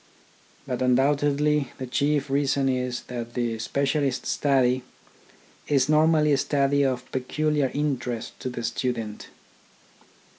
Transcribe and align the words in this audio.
But 0.65 0.81
undoubtedly 0.81 1.71
the 1.77 1.85
chief 1.85 2.27
reason 2.27 2.67
is 2.67 3.01
that 3.03 3.35
the 3.35 3.59
specialist 3.59 4.25
study 4.25 4.81
is 5.67 5.89
normally 5.89 6.31
a 6.33 6.37
study 6.39 6.81
of 6.81 7.05
peculiar 7.11 7.69
interest 7.71 8.39
to 8.39 8.49
the 8.49 8.63
student. 8.63 9.27